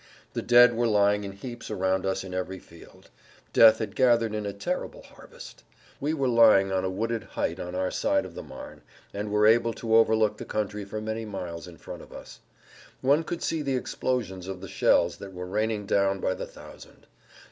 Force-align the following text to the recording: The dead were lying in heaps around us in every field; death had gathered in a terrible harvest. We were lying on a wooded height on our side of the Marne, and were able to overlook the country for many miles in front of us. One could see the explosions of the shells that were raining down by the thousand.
The 0.33 0.41
dead 0.41 0.73
were 0.75 0.87
lying 0.87 1.23
in 1.23 1.33
heaps 1.33 1.69
around 1.69 2.07
us 2.07 2.23
in 2.23 2.33
every 2.33 2.57
field; 2.57 3.11
death 3.53 3.77
had 3.77 3.95
gathered 3.95 4.33
in 4.33 4.47
a 4.47 4.51
terrible 4.51 5.03
harvest. 5.03 5.63
We 5.99 6.11
were 6.15 6.27
lying 6.27 6.71
on 6.71 6.83
a 6.83 6.89
wooded 6.89 7.21
height 7.23 7.59
on 7.59 7.75
our 7.75 7.91
side 7.91 8.25
of 8.25 8.33
the 8.33 8.41
Marne, 8.41 8.81
and 9.13 9.31
were 9.31 9.45
able 9.45 9.73
to 9.73 9.95
overlook 9.95 10.37
the 10.39 10.43
country 10.45 10.85
for 10.85 11.01
many 11.01 11.23
miles 11.23 11.67
in 11.67 11.77
front 11.77 12.01
of 12.01 12.11
us. 12.11 12.39
One 13.01 13.23
could 13.23 13.43
see 13.43 13.61
the 13.61 13.75
explosions 13.75 14.47
of 14.47 14.59
the 14.59 14.67
shells 14.67 15.17
that 15.17 15.33
were 15.33 15.45
raining 15.45 15.85
down 15.85 16.19
by 16.19 16.33
the 16.33 16.47
thousand. 16.47 17.05